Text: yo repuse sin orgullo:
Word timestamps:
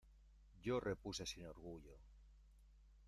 yo 0.63 0.79
repuse 0.79 1.27
sin 1.27 1.45
orgullo: 1.45 1.95